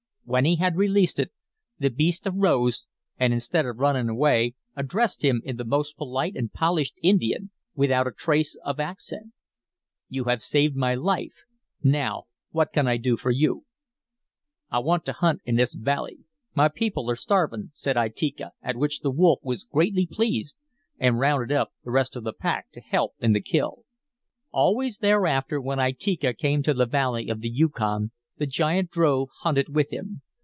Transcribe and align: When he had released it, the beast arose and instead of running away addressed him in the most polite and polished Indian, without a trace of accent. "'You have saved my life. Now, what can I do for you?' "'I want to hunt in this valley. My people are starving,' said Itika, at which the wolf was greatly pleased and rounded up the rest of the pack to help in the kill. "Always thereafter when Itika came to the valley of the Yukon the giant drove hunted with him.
When 0.23 0.45
he 0.45 0.55
had 0.55 0.77
released 0.77 1.19
it, 1.19 1.29
the 1.77 1.89
beast 1.89 2.25
arose 2.25 2.87
and 3.19 3.33
instead 3.33 3.65
of 3.65 3.79
running 3.79 4.07
away 4.07 4.55
addressed 4.77 5.23
him 5.23 5.41
in 5.43 5.57
the 5.57 5.65
most 5.65 5.97
polite 5.97 6.37
and 6.37 6.49
polished 6.53 6.93
Indian, 7.03 7.51
without 7.75 8.07
a 8.07 8.11
trace 8.13 8.55
of 8.63 8.79
accent. 8.79 9.33
"'You 10.07 10.25
have 10.25 10.41
saved 10.41 10.73
my 10.77 10.95
life. 10.95 11.33
Now, 11.83 12.27
what 12.51 12.71
can 12.71 12.87
I 12.87 12.95
do 12.95 13.17
for 13.17 13.29
you?' 13.29 13.65
"'I 14.69 14.79
want 14.79 15.05
to 15.07 15.11
hunt 15.11 15.41
in 15.43 15.57
this 15.57 15.73
valley. 15.73 16.19
My 16.55 16.69
people 16.69 17.09
are 17.09 17.15
starving,' 17.17 17.71
said 17.73 17.97
Itika, 17.97 18.51
at 18.61 18.77
which 18.77 19.01
the 19.01 19.11
wolf 19.11 19.41
was 19.43 19.65
greatly 19.65 20.05
pleased 20.09 20.55
and 20.97 21.19
rounded 21.19 21.51
up 21.51 21.73
the 21.83 21.91
rest 21.91 22.15
of 22.15 22.23
the 22.23 22.31
pack 22.31 22.71
to 22.71 22.79
help 22.79 23.15
in 23.19 23.33
the 23.33 23.41
kill. 23.41 23.83
"Always 24.51 24.99
thereafter 24.99 25.59
when 25.59 25.79
Itika 25.79 26.33
came 26.37 26.63
to 26.63 26.73
the 26.73 26.85
valley 26.85 27.27
of 27.27 27.41
the 27.41 27.49
Yukon 27.49 28.11
the 28.37 28.47
giant 28.47 28.89
drove 28.89 29.29
hunted 29.43 29.69
with 29.69 29.91
him. 29.93 30.19